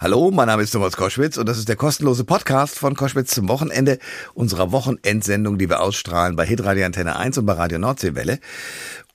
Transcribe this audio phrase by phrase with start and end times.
[0.00, 3.48] Hallo, mein Name ist Thomas Koschwitz und das ist der kostenlose Podcast von Koschwitz zum
[3.48, 3.98] Wochenende
[4.32, 8.38] unserer Wochenendsendung, die wir ausstrahlen bei Hitradio Antenne 1 und bei Radio Nordseewelle.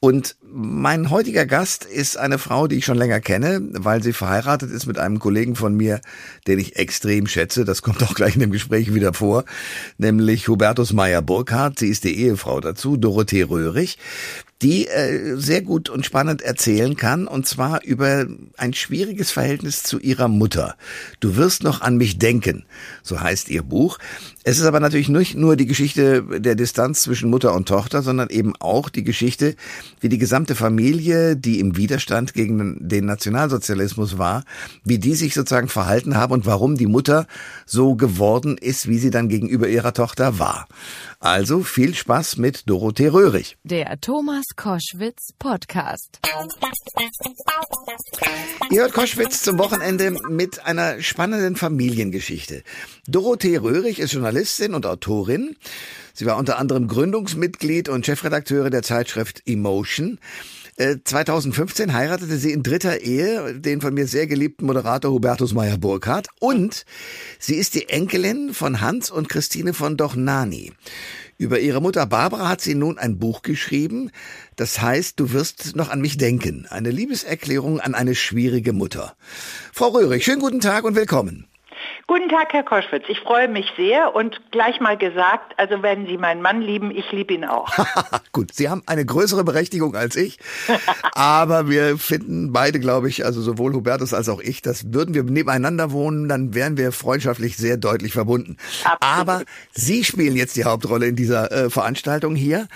[0.02, 4.72] Und mein heutiger Gast ist eine Frau, die ich schon länger kenne, weil sie verheiratet
[4.72, 6.02] ist mit einem Kollegen von mir,
[6.48, 7.64] den ich extrem schätze.
[7.64, 9.46] Das kommt auch gleich in dem Gespräch wieder vor,
[9.98, 11.80] nämlich Hubertus Meyer-Burkhardt.
[11.80, 13.98] Sie ist die Ehefrau dazu, Dorothee Röhrig
[14.64, 18.26] die äh, sehr gut und spannend erzählen kann, und zwar über
[18.58, 20.76] ein schwieriges Verhältnis zu ihrer Mutter.
[21.20, 22.66] Du wirst noch an mich denken,
[23.02, 24.00] so heißt ihr Buch.
[24.46, 28.30] Es ist aber natürlich nicht nur die Geschichte der Distanz zwischen Mutter und Tochter, sondern
[28.30, 29.56] eben auch die Geschichte,
[30.00, 34.44] wie die gesamte Familie, die im Widerstand gegen den Nationalsozialismus war,
[34.84, 37.28] wie die sich sozusagen verhalten haben und warum die Mutter
[37.66, 40.68] so geworden ist, wie sie dann gegenüber ihrer Tochter war.
[41.20, 43.58] Also viel Spaß mit Dorothee Röhrig.
[43.64, 46.20] Der Thomas Koschwitz Podcast.
[48.70, 52.64] Ihr hört Koschwitz zum Wochenende mit einer spannenden Familiengeschichte.
[53.08, 55.56] Dorothee Röhrig ist Journalistin und Autorin.
[56.14, 60.20] Sie war unter anderem Gründungsmitglied und Chefredakteurin der Zeitschrift Emotion.
[60.78, 66.28] 2015 äh, heiratete sie in dritter Ehe den von mir sehr geliebten Moderator Hubertus Meyer-Burkhardt
[66.40, 66.86] und
[67.40, 70.74] sie ist die Enkelin von Hans und Christine von Dochnani.
[71.38, 74.12] Über ihre Mutter Barbara hat sie nun ein Buch geschrieben,
[74.56, 76.68] das heißt, du wirst noch an mich denken.
[76.70, 79.16] Eine Liebeserklärung an eine schwierige Mutter.
[79.72, 81.48] Frau Röhrig, schönen guten Tag und willkommen.
[82.14, 83.06] Guten Tag, Herr Koschwitz.
[83.08, 87.12] Ich freue mich sehr und gleich mal gesagt, also wenn Sie meinen Mann lieben, ich
[87.12, 87.72] liebe ihn auch.
[88.32, 90.38] Gut, Sie haben eine größere Berechtigung als ich,
[91.14, 95.24] aber wir finden beide, glaube ich, also sowohl Hubertus als auch ich, dass würden wir
[95.24, 98.58] nebeneinander wohnen, dann wären wir freundschaftlich sehr deutlich verbunden.
[98.84, 99.00] Absolut.
[99.02, 102.68] Aber Sie spielen jetzt die Hauptrolle in dieser äh, Veranstaltung hier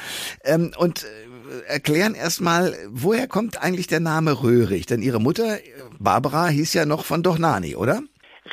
[0.45, 4.87] ähm, und äh, erklären erstmal, woher kommt eigentlich der Name Röhrig?
[4.87, 5.59] Denn Ihre Mutter,
[5.99, 8.01] Barbara, hieß ja noch von Dochnani, oder?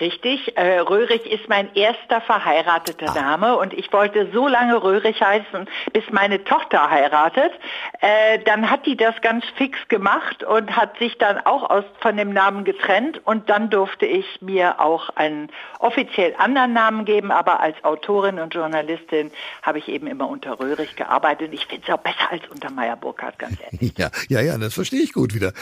[0.00, 3.20] Richtig, äh, Röhrig ist mein erster verheirateter ah.
[3.20, 7.52] Name und ich wollte so lange Röhrig heißen, bis meine Tochter heiratet.
[8.00, 12.16] Äh, dann hat die das ganz fix gemacht und hat sich dann auch aus, von
[12.16, 15.48] dem Namen getrennt und dann durfte ich mir auch einen
[15.78, 19.30] offiziell anderen Namen geben, aber als Autorin und Journalistin
[19.62, 21.52] habe ich eben immer unter Röhrig gearbeitet.
[21.52, 23.92] Ich finde es auch besser als unter Meyer Burkhardt, ganz ehrlich.
[23.96, 25.52] Ja, ja, ja, das verstehe ich gut wieder.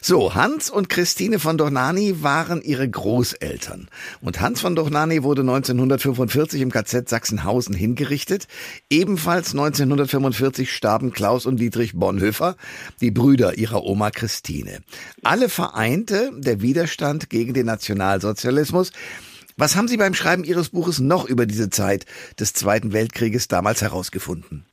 [0.00, 3.73] So, Hans und Christine von Dornani waren ihre Großeltern.
[3.74, 3.88] Eltern.
[4.20, 8.46] Und Hans von Dochnani wurde 1945 im KZ Sachsenhausen hingerichtet.
[8.90, 12.56] Ebenfalls 1945 starben Klaus und Dietrich Bonhoeffer,
[13.00, 14.80] die Brüder ihrer Oma Christine.
[15.22, 18.92] Alle vereinte der Widerstand gegen den Nationalsozialismus.
[19.56, 22.06] Was haben Sie beim Schreiben Ihres Buches noch über diese Zeit
[22.40, 24.66] des Zweiten Weltkrieges damals herausgefunden?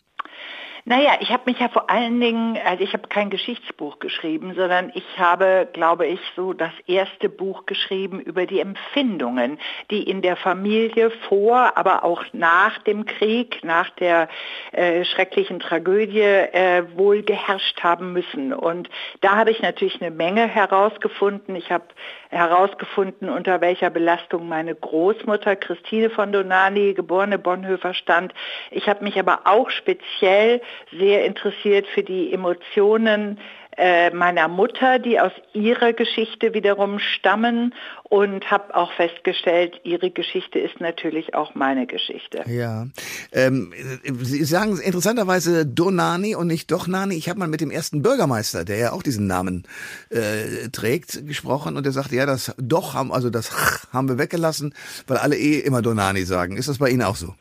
[0.83, 4.91] Naja, ich habe mich ja vor allen Dingen, also ich habe kein Geschichtsbuch geschrieben, sondern
[4.95, 9.59] ich habe, glaube ich, so das erste Buch geschrieben über die Empfindungen,
[9.91, 14.27] die in der Familie vor, aber auch nach dem Krieg, nach der
[14.71, 18.51] äh, schrecklichen Tragödie äh, wohl geherrscht haben müssen.
[18.51, 18.89] Und
[19.21, 21.55] da habe ich natürlich eine Menge herausgefunden.
[21.55, 21.85] Ich habe
[22.29, 28.33] herausgefunden, unter welcher Belastung meine Großmutter Christine von Donani, geborene Bonhoeffer, stand.
[28.71, 30.61] Ich habe mich aber auch speziell
[30.97, 33.37] sehr interessiert für die Emotionen
[33.77, 37.73] äh, meiner Mutter, die aus ihrer Geschichte wiederum stammen
[38.03, 42.43] und habe auch festgestellt, ihre Geschichte ist natürlich auch meine Geschichte.
[42.47, 42.87] Ja,
[43.31, 43.73] ähm,
[44.21, 47.15] Sie sagen interessanterweise Donani und nicht Dochnani.
[47.15, 49.63] Ich habe mal mit dem ersten Bürgermeister, der ja auch diesen Namen
[50.09, 53.51] äh, trägt, gesprochen und der sagte, ja, das Doch haben, also das
[53.93, 54.75] haben wir weggelassen,
[55.07, 56.57] weil alle eh immer Donani sagen.
[56.57, 57.35] Ist das bei Ihnen auch so?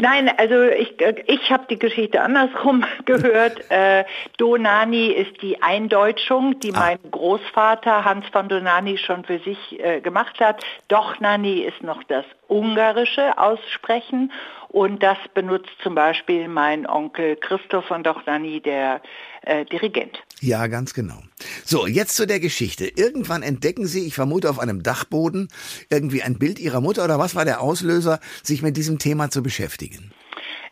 [0.00, 0.94] Nein, also ich,
[1.26, 3.70] ich habe die Geschichte andersrum gehört.
[3.70, 4.04] Äh,
[4.38, 6.78] Donani ist die Eindeutschung, die ah.
[6.78, 10.64] mein Großvater Hans von Donani schon für sich äh, gemacht hat.
[10.88, 14.32] Dochnani ist noch das ungarische Aussprechen
[14.68, 19.00] und das benutzt zum Beispiel mein Onkel Christoph von Dochnani, der
[19.42, 20.22] äh, Dirigent.
[20.42, 21.22] Ja, ganz genau.
[21.64, 22.88] So, jetzt zu der Geschichte.
[22.88, 25.46] Irgendwann entdecken Sie, ich vermute auf einem Dachboden,
[25.88, 29.40] irgendwie ein Bild Ihrer Mutter oder was war der Auslöser, sich mit diesem Thema zu
[29.44, 30.10] beschäftigen?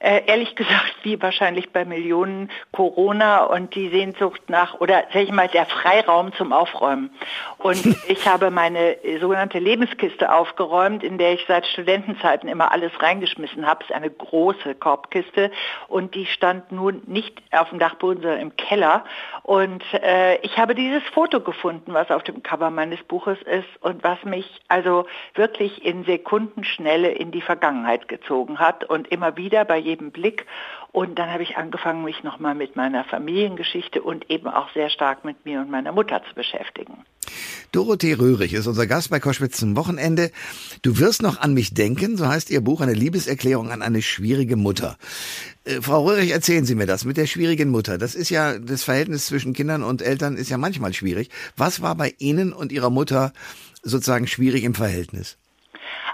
[0.02, 5.30] Äh, ehrlich gesagt, wie wahrscheinlich bei Millionen Corona und die Sehnsucht nach, oder sag ich
[5.30, 7.10] mal, der Freiraum zum Aufräumen.
[7.58, 13.66] Und ich habe meine sogenannte Lebenskiste aufgeräumt, in der ich seit Studentenzeiten immer alles reingeschmissen
[13.66, 13.84] habe.
[13.84, 15.50] Es ist eine große Korbkiste
[15.88, 19.04] und die stand nun nicht auf dem Dachboden, sondern im Keller.
[19.42, 24.02] Und äh, ich habe dieses Foto gefunden, was auf dem Cover meines Buches ist und
[24.02, 25.04] was mich also
[25.34, 30.46] wirklich in Sekundenschnelle in die Vergangenheit gezogen hat und immer wieder bei jedem Blick.
[30.92, 35.24] Und dann habe ich angefangen, mich nochmal mit meiner Familiengeschichte und eben auch sehr stark
[35.24, 37.04] mit mir und meiner Mutter zu beschäftigen.
[37.72, 40.32] Dorothee Röhrig ist unser Gast bei Koschwitz zum Wochenende.
[40.82, 44.56] Du wirst noch an mich denken, so heißt ihr Buch, eine Liebeserklärung an eine schwierige
[44.56, 44.96] Mutter.
[45.64, 47.98] Äh, Frau Röhrig, erzählen Sie mir das mit der schwierigen Mutter.
[47.98, 51.30] Das ist ja, das Verhältnis zwischen Kindern und Eltern ist ja manchmal schwierig.
[51.56, 53.32] Was war bei Ihnen und Ihrer Mutter
[53.82, 55.38] sozusagen schwierig im Verhältnis?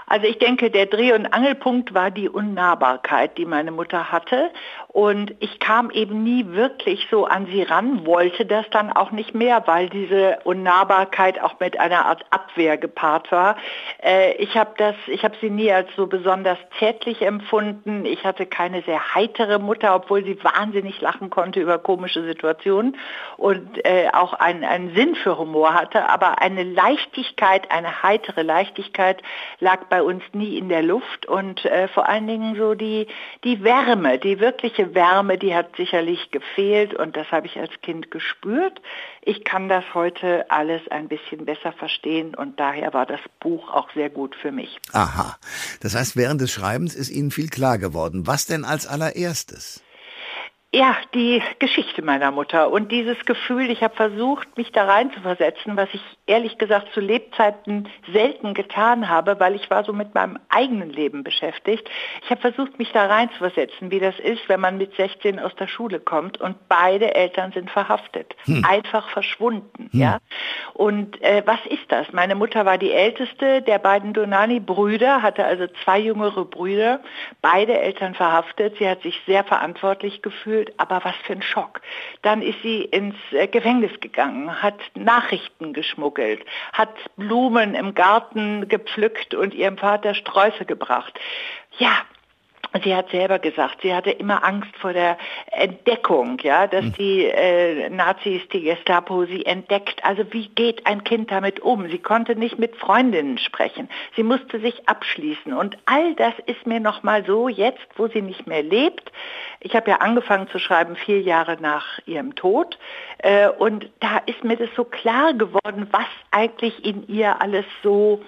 [0.09, 4.51] Also ich denke, der Dreh- und Angelpunkt war die Unnahbarkeit, die meine Mutter hatte.
[4.87, 9.35] Und ich kam eben nie wirklich so an sie ran, wollte das dann auch nicht
[9.35, 13.57] mehr, weil diese Unnahbarkeit auch mit einer Art Abwehr gepaart war.
[14.01, 14.95] Äh, ich habe das,
[15.41, 18.05] sie nie als so besonders zärtlich empfunden.
[18.05, 22.97] Ich hatte keine sehr heitere Mutter, obwohl sie wahnsinnig lachen konnte über komische Situationen
[23.35, 26.09] und äh, auch einen, einen Sinn für Humor hatte.
[26.09, 29.21] Aber eine Leichtigkeit, eine heitere Leichtigkeit
[29.59, 33.07] lag bei uns nie in der Luft und äh, vor allen Dingen so die,
[33.43, 38.11] die Wärme, die wirkliche Wärme, die hat sicherlich gefehlt und das habe ich als Kind
[38.11, 38.81] gespürt.
[39.21, 43.89] Ich kann das heute alles ein bisschen besser verstehen und daher war das Buch auch
[43.93, 44.79] sehr gut für mich.
[44.93, 45.37] Aha.
[45.81, 48.27] Das heißt, während des Schreibens ist Ihnen viel klar geworden.
[48.27, 49.81] Was denn als allererstes?
[50.73, 55.21] Ja, die Geschichte meiner Mutter und dieses Gefühl, ich habe versucht, mich da rein zu
[55.21, 60.13] versetzen, was ich ehrlich gesagt zu Lebzeiten selten getan habe, weil ich war so mit
[60.13, 61.89] meinem eigenen Leben beschäftigt.
[62.21, 65.39] Ich habe versucht, mich da rein zu versetzen, wie das ist, wenn man mit 16
[65.39, 68.65] aus der Schule kommt und beide Eltern sind verhaftet, hm.
[68.67, 69.89] einfach verschwunden.
[69.91, 69.99] Hm.
[70.01, 70.17] Ja?
[70.73, 72.11] Und äh, was ist das?
[72.11, 76.99] Meine Mutter war die älteste der beiden Donani-Brüder, hatte also zwei jüngere Brüder,
[77.41, 78.75] beide Eltern verhaftet.
[78.77, 81.81] Sie hat sich sehr verantwortlich gefühlt gefühlt, aber was für ein Schock.
[82.21, 86.41] Dann ist sie ins äh, Gefängnis gegangen, hat Nachrichten geschmuggelt,
[86.73, 91.17] hat Blumen im Garten gepflückt und ihrem Vater Sträuße gebracht.
[91.77, 91.91] Ja,
[92.83, 95.17] Sie hat selber gesagt, sie hatte immer Angst vor der
[95.51, 96.93] Entdeckung, ja, dass hm.
[96.93, 100.03] die äh, Nazis, die Gestapo sie entdeckt.
[100.03, 101.89] Also wie geht ein Kind damit um?
[101.89, 103.89] Sie konnte nicht mit Freundinnen sprechen.
[104.15, 105.53] Sie musste sich abschließen.
[105.53, 109.11] Und all das ist mir nochmal so jetzt, wo sie nicht mehr lebt.
[109.59, 112.77] Ich habe ja angefangen zu schreiben vier Jahre nach ihrem Tod.
[113.19, 118.21] Äh, und da ist mir das so klar geworden, was eigentlich in ihr alles so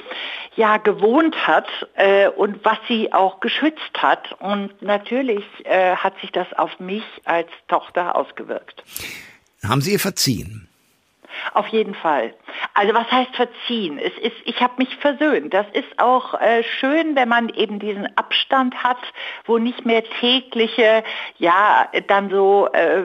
[0.56, 4.35] ja gewohnt hat äh, und was sie auch geschützt hat.
[4.39, 8.83] Und natürlich äh, hat sich das auf mich als Tochter ausgewirkt.
[9.63, 10.68] Haben Sie ihr verziehen?
[11.53, 12.33] Auf jeden Fall.
[12.80, 14.00] Also was heißt verziehen?
[14.00, 15.54] Es ist, ich habe mich versöhnt.
[15.54, 19.00] Das ist auch äh, schön, wenn man eben diesen Abstand hat,
[19.44, 21.04] wo nicht mehr tägliche,
[21.40, 23.02] ja, dann so äh,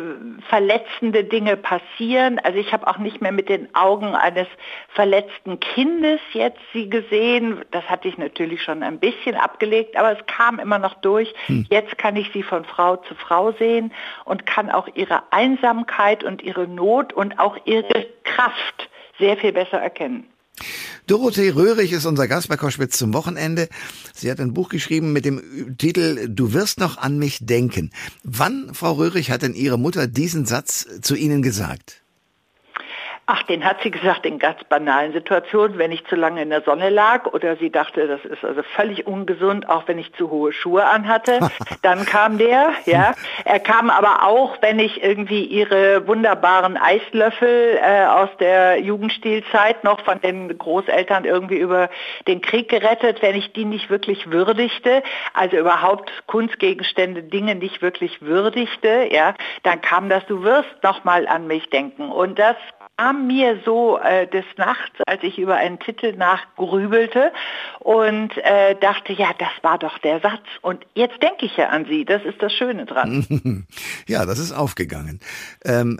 [0.48, 2.38] verletzende Dinge passieren.
[2.38, 4.46] Also ich habe auch nicht mehr mit den Augen eines
[4.90, 7.64] verletzten Kindes jetzt sie gesehen.
[7.72, 11.34] Das hatte ich natürlich schon ein bisschen abgelegt, aber es kam immer noch durch.
[11.46, 11.66] Hm.
[11.68, 13.92] Jetzt kann ich sie von Frau zu Frau sehen
[14.24, 18.88] und kann auch ihre Einsamkeit und ihre Not und auch ihre Kraft
[19.18, 20.24] sehr viel besser erkennen.
[21.06, 23.68] Dorothee Röhrig ist unser Gast bei Koschwitz zum Wochenende.
[24.14, 27.90] Sie hat ein Buch geschrieben mit dem Titel Du wirst noch an mich denken.
[28.22, 32.03] Wann, Frau Röhrig, hat denn Ihre Mutter diesen Satz zu Ihnen gesagt?
[33.26, 36.60] Ach, den hat sie gesagt in ganz banalen Situationen, wenn ich zu lange in der
[36.60, 40.52] Sonne lag oder sie dachte, das ist also völlig ungesund, auch wenn ich zu hohe
[40.52, 41.38] Schuhe anhatte.
[41.82, 43.14] Dann kam der, ja.
[43.46, 50.00] Er kam aber auch, wenn ich irgendwie ihre wunderbaren Eislöffel äh, aus der Jugendstilzeit noch
[50.00, 51.88] von den Großeltern irgendwie über
[52.28, 55.02] den Krieg gerettet, wenn ich die nicht wirklich würdigte,
[55.32, 61.26] also überhaupt Kunstgegenstände, Dinge nicht wirklich würdigte, ja, dann kam das, du wirst noch mal
[61.26, 62.10] an mich denken.
[62.10, 62.56] Und das
[62.96, 67.32] kam mir so äh, des Nachts, als ich über einen Titel nachgrübelte
[67.80, 70.42] und äh, dachte, ja, das war doch der Satz.
[70.62, 72.04] Und jetzt denke ich ja an Sie.
[72.04, 73.66] Das ist das Schöne dran.
[74.06, 75.20] ja, das ist aufgegangen.
[75.64, 75.98] Ähm,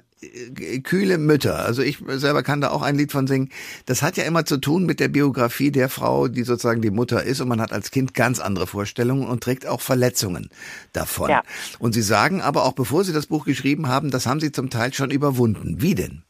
[0.84, 1.64] kühle Mütter.
[1.64, 3.50] Also ich selber kann da auch ein Lied von singen.
[3.86, 7.22] Das hat ja immer zu tun mit der Biografie der Frau, die sozusagen die Mutter
[7.22, 10.48] ist und man hat als Kind ganz andere Vorstellungen und trägt auch Verletzungen
[10.92, 11.30] davon.
[11.30, 11.42] Ja.
[11.78, 14.70] Und Sie sagen aber auch, bevor Sie das Buch geschrieben haben, das haben Sie zum
[14.70, 15.82] Teil schon überwunden.
[15.82, 16.22] Wie denn?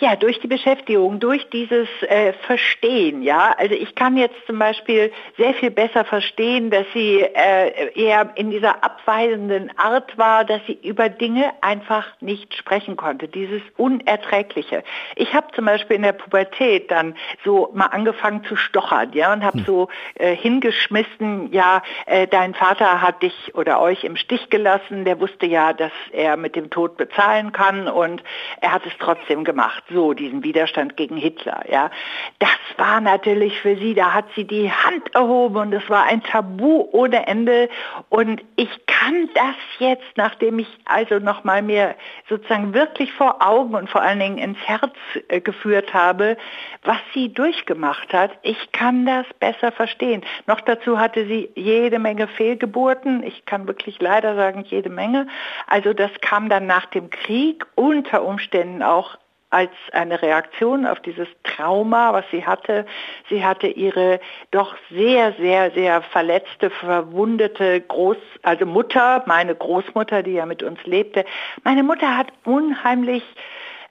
[0.00, 3.52] Ja, durch die Beschäftigung, durch dieses äh, Verstehen, ja.
[3.58, 8.52] Also ich kann jetzt zum Beispiel sehr viel besser verstehen, dass sie äh, eher in
[8.52, 13.26] dieser abweisenden Art war, dass sie über Dinge einfach nicht sprechen konnte.
[13.26, 14.84] Dieses Unerträgliche.
[15.16, 19.42] Ich habe zum Beispiel in der Pubertät dann so mal angefangen zu stochern, ja, und
[19.42, 19.64] habe hm.
[19.64, 25.18] so äh, hingeschmissen, ja, äh, dein Vater hat dich oder euch im Stich gelassen, der
[25.18, 28.22] wusste ja, dass er mit dem Tod bezahlen kann und
[28.60, 29.82] er hat es trotzdem gemacht.
[29.90, 31.90] So diesen Widerstand gegen Hitler, ja.
[32.38, 36.22] Das war natürlich für sie, da hat sie die Hand erhoben und es war ein
[36.22, 37.68] Tabu ohne Ende
[38.08, 41.94] und ich kann das jetzt, nachdem ich also nochmal mir
[42.28, 44.94] sozusagen wirklich vor Augen und vor allen Dingen ins Herz
[45.28, 46.36] äh, geführt habe,
[46.82, 50.22] was sie durchgemacht hat, ich kann das besser verstehen.
[50.46, 55.26] Noch dazu hatte sie jede Menge Fehlgeburten, ich kann wirklich leider sagen, jede Menge.
[55.66, 59.16] Also das kam dann nach dem Krieg unter Umständen auch
[59.50, 62.84] als eine Reaktion auf dieses Trauma, was sie hatte.
[63.30, 70.32] Sie hatte ihre doch sehr, sehr, sehr verletzte, verwundete Groß, also Mutter, meine Großmutter, die
[70.32, 71.24] ja mit uns lebte.
[71.64, 73.22] Meine Mutter hat unheimlich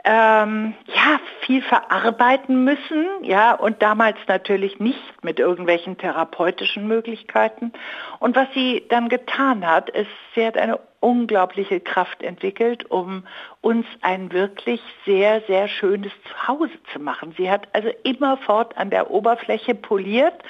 [0.10, 7.74] ähm, ja, viel verarbeiten müssen, ja, und damals natürlich nicht mit irgendwelchen therapeutischen Möglichkeiten.
[8.20, 13.28] Und was sie dann getan hat, ist, sie hat eine unglaubliche Kraft entwickelt, um
[13.60, 17.36] uns ein wirklich sehr, sehr schönes Zuhause zu machen.
[17.38, 20.42] Sie hat also immerfort an der Oberfläche poliert,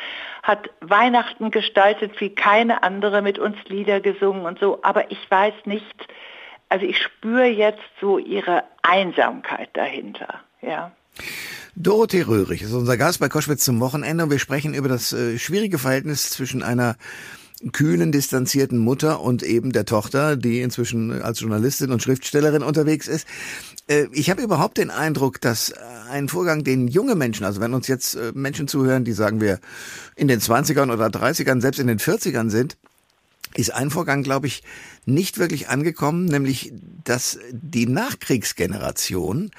[0.44, 5.66] hat Weihnachten gestaltet wie keine andere, mit uns Lieder gesungen und so, aber ich weiß
[5.66, 6.08] nicht,
[6.70, 10.92] also ich spüre jetzt so ihre Einsamkeit dahinter, ja.
[11.76, 15.38] Dorothee Röhrig ist unser Gast bei Koschwitz zum Wochenende und wir sprechen über das äh,
[15.38, 16.96] schwierige Verhältnis zwischen einer
[17.72, 23.28] kühlen, distanzierten Mutter und eben der Tochter, die inzwischen als Journalistin und Schriftstellerin unterwegs ist.
[23.88, 25.74] Äh, ich habe überhaupt den Eindruck, dass
[26.10, 29.60] ein Vorgang, den junge Menschen, also wenn uns jetzt äh, Menschen zuhören, die sagen wir
[30.16, 32.78] in den 20ern oder 30ern, selbst in den 40ern sind,
[33.56, 34.64] ist ein Vorgang, glaube ich,
[35.06, 36.72] nicht wirklich angekommen, nämlich
[37.04, 39.52] dass die Nachkriegsgeneration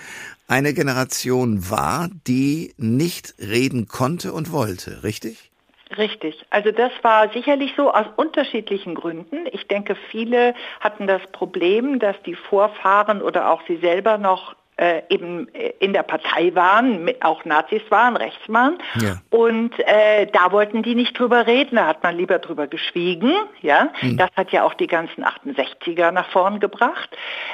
[0.47, 5.51] eine Generation war, die nicht reden konnte und wollte, richtig?
[5.97, 6.45] Richtig.
[6.51, 9.47] Also das war sicherlich so aus unterschiedlichen Gründen.
[9.53, 15.03] Ich denke, viele hatten das Problem, dass die Vorfahren oder auch sie selber noch äh,
[15.09, 18.79] eben äh, in der Partei waren, auch Nazis waren, rechts waren.
[19.01, 19.17] Ja.
[19.31, 23.33] Und äh, da wollten die nicht drüber reden, da hat man lieber drüber geschwiegen.
[23.61, 24.17] Ja, mhm.
[24.17, 27.11] Das hat ja auch die ganzen 68er nach vorn gebracht.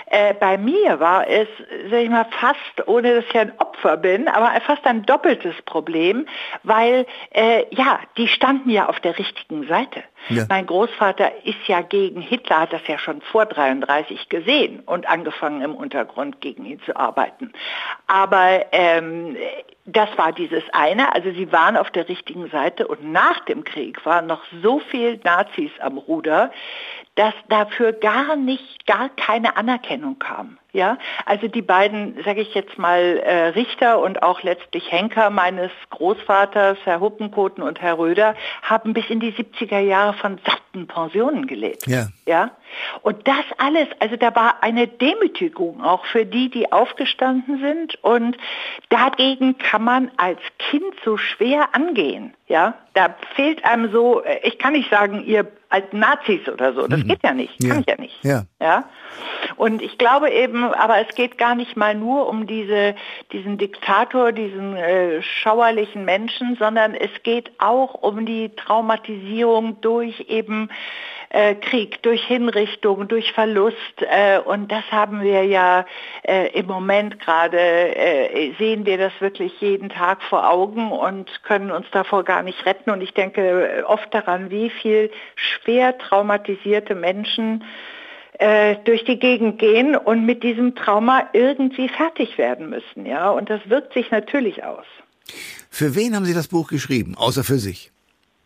[0.06, 1.48] Äh, bei mir war es,
[1.90, 6.26] sag ich mal, fast, ohne dass ich ein Opfer bin, aber fast ein doppeltes Problem,
[6.62, 10.02] weil äh, ja, die standen ja auf der richtigen Seite.
[10.28, 10.46] Ja.
[10.48, 15.62] Mein Großvater ist ja gegen Hitler, hat das ja schon vor 33 gesehen und angefangen
[15.62, 17.13] im Untergrund gegen ihn zu arbeiten.
[18.06, 19.36] Aber ähm,
[19.86, 24.04] das war dieses eine, also sie waren auf der richtigen Seite und nach dem Krieg
[24.06, 26.50] waren noch so viel Nazis am Ruder,
[27.16, 30.58] dass dafür gar nicht, gar keine Anerkennung kam.
[30.72, 35.70] Ja, also die beiden, sage ich jetzt mal, äh, Richter und auch letztlich Henker meines
[35.90, 41.46] Großvaters, Herr Huppenkoten und Herr Röder, haben bis in die 70er Jahre von satten Pensionen
[41.46, 41.86] gelebt.
[41.86, 42.08] Ja.
[42.26, 42.50] ja.
[43.02, 48.02] Und das alles, also da war eine Demütigung auch für die, die aufgestanden sind.
[48.02, 48.36] Und
[48.88, 52.34] dagegen kann man als Kind so schwer angehen.
[52.46, 56.86] Ja, da fehlt einem so, äh, ich kann nicht sagen, ihr als Nazis oder so,
[56.86, 57.08] das mhm.
[57.08, 57.80] geht ja nicht, kann ja.
[57.80, 58.24] ich ja nicht.
[58.24, 58.42] Ja.
[58.60, 58.84] ja.
[59.56, 62.94] Und ich glaube eben, aber es geht gar nicht mal nur um diese,
[63.32, 70.68] diesen Diktator, diesen äh, schauerlichen Menschen, sondern es geht auch um die Traumatisierung durch eben
[71.34, 73.76] äh, Krieg, durch Hinrichtung, durch Verlust.
[73.98, 75.84] Äh, und das haben wir ja
[76.22, 81.72] äh, im Moment gerade, äh, sehen wir das wirklich jeden Tag vor Augen und können
[81.72, 82.90] uns davor gar nicht retten.
[82.90, 87.64] Und ich denke oft daran, wie viel schwer traumatisierte Menschen
[88.38, 93.06] äh, durch die Gegend gehen und mit diesem Trauma irgendwie fertig werden müssen.
[93.06, 93.30] Ja?
[93.30, 94.86] Und das wirkt sich natürlich aus.
[95.68, 97.90] Für wen haben Sie das Buch geschrieben, außer für sich?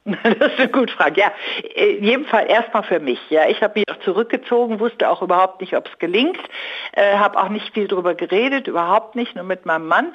[0.39, 1.21] Das ist eine gute Frage.
[1.21, 1.33] Ja,
[1.75, 3.19] in jedem Fall erstmal für mich.
[3.31, 6.39] Ja, ich habe mich auch zurückgezogen, wusste auch überhaupt nicht, ob es gelingt,
[6.93, 10.13] äh, habe auch nicht viel darüber geredet, überhaupt nicht, nur mit meinem Mann.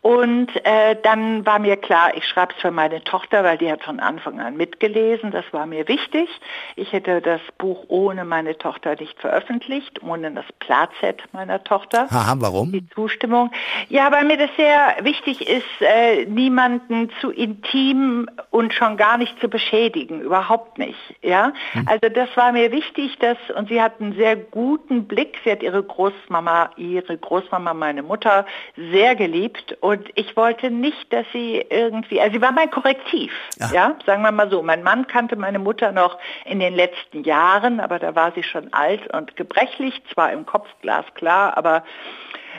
[0.00, 3.82] Und äh, dann war mir klar, ich schreibe es für meine Tochter, weil die hat
[3.82, 5.30] von Anfang an mitgelesen.
[5.30, 6.28] Das war mir wichtig.
[6.76, 12.06] Ich hätte das Buch ohne meine Tochter nicht veröffentlicht, ohne das Platzett meiner Tochter.
[12.10, 12.72] Aha, warum?
[12.72, 13.50] Die Zustimmung.
[13.88, 19.31] Ja, weil mir das sehr wichtig ist, äh, niemanden zu intim und schon gar nicht
[19.32, 20.98] nicht zu beschädigen, überhaupt nicht.
[21.22, 21.86] Ja, hm.
[21.88, 25.38] also das war mir wichtig, dass und sie hat einen sehr guten Blick.
[25.44, 28.46] Sie hat ihre Großmama, ihre Großmama, meine Mutter
[28.76, 33.32] sehr geliebt und ich wollte nicht, dass sie irgendwie, also sie war mein Korrektiv.
[33.58, 34.62] Ja, ja sagen wir mal so.
[34.62, 38.72] Mein Mann kannte meine Mutter noch in den letzten Jahren, aber da war sie schon
[38.72, 41.84] alt und gebrechlich, zwar im Kopf glasklar, aber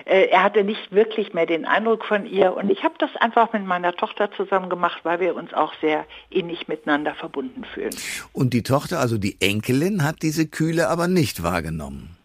[0.06, 2.56] er hatte nicht wirklich mehr den Eindruck von ihr.
[2.56, 6.06] Und ich habe das einfach mit meiner Tochter zusammen gemacht, weil wir uns auch sehr
[6.30, 7.96] innig miteinander verbunden fühlen.
[8.34, 12.16] Und die Tochter, also die Enkelin, hat diese Kühle aber nicht wahrgenommen.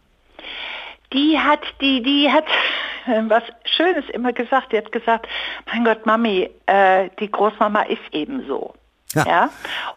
[1.12, 2.46] Die hat, die, die hat,
[3.06, 4.68] äh, was Schönes immer gesagt.
[4.70, 5.26] Sie hat gesagt,
[5.72, 8.74] mein Gott, Mami, äh, die Großmama ist eben so.
[9.14, 9.24] Ja.
[9.26, 9.50] ja.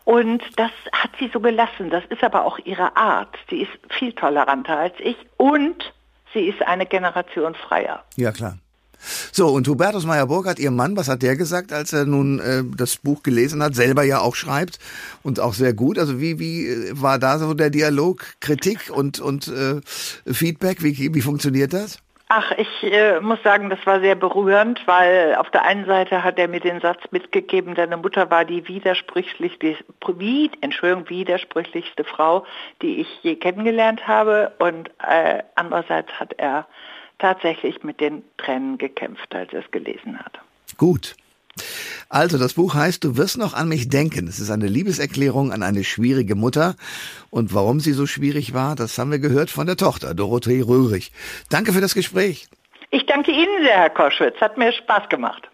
[0.05, 1.89] Und das hat sie so gelassen.
[1.89, 3.35] Das ist aber auch ihre Art.
[3.49, 5.93] Sie ist viel toleranter als ich und
[6.33, 8.03] sie ist eine Generation freier.
[8.15, 8.57] Ja, klar.
[9.31, 12.97] So, und Hubertus Meyer-Burkhardt, Ihr Mann, was hat der gesagt, als er nun äh, das
[12.97, 14.77] Buch gelesen hat, selber ja auch schreibt
[15.23, 15.97] und auch sehr gut?
[15.97, 19.81] Also wie, wie äh, war da so der Dialog, Kritik und, und äh,
[20.31, 20.83] Feedback?
[20.83, 21.97] Wie, wie funktioniert das?
[22.33, 26.39] Ach, ich äh, muss sagen, das war sehr berührend, weil auf der einen Seite hat
[26.39, 29.75] er mir den Satz mitgegeben, deine Mutter war die widersprüchlichste,
[30.15, 32.45] wie, Entschuldigung, widersprüchlichste Frau,
[32.81, 34.53] die ich je kennengelernt habe.
[34.59, 36.67] Und äh, andererseits hat er
[37.19, 40.39] tatsächlich mit den Tränen gekämpft, als er es gelesen hat.
[40.77, 41.15] Gut.
[42.11, 44.27] Also, das Buch heißt Du wirst noch an mich denken.
[44.27, 46.75] Es ist eine Liebeserklärung an eine schwierige Mutter.
[47.29, 51.13] Und warum sie so schwierig war, das haben wir gehört von der Tochter, Dorothee Röhrig.
[51.49, 52.49] Danke für das Gespräch.
[52.89, 54.35] Ich danke Ihnen sehr, Herr Koschwitz.
[54.41, 55.47] Hat mir Spaß gemacht.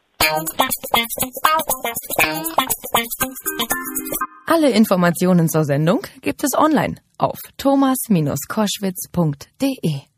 [4.48, 10.17] Alle Informationen zur Sendung gibt es online auf thomas-koschwitz.de.